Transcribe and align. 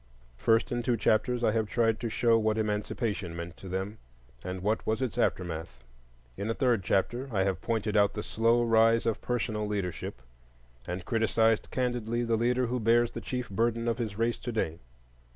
First, 0.35 0.71
in 0.71 0.81
two 0.81 0.97
chapters 0.97 1.43
I 1.43 1.51
have 1.51 1.69
tried 1.69 1.99
to 1.99 2.09
show 2.09 2.35
what 2.35 2.57
Emancipation 2.57 3.35
meant 3.35 3.55
to 3.57 3.69
them, 3.69 3.99
and 4.43 4.63
what 4.63 4.83
was 4.83 4.99
its 4.99 5.15
aftermath. 5.15 5.83
In 6.35 6.49
a 6.49 6.55
third 6.55 6.83
chapter 6.83 7.29
I 7.31 7.43
have 7.43 7.61
pointed 7.61 7.95
out 7.95 8.15
the 8.15 8.23
slow 8.23 8.63
rise 8.63 9.05
of 9.05 9.21
personal 9.21 9.67
leadership, 9.67 10.19
and 10.87 11.05
criticized 11.05 11.69
candidly 11.69 12.23
the 12.23 12.35
leader 12.35 12.65
who 12.65 12.79
bears 12.79 13.11
the 13.11 13.21
chief 13.21 13.47
burden 13.51 13.87
of 13.87 13.99
his 13.99 14.17
race 14.17 14.39
to 14.39 14.51
day. 14.51 14.79